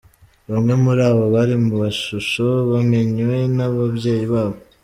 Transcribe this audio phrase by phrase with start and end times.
[0.51, 4.57] Bamwe muri abo bari mu mashusho bamenywe n'ababyeyi babo.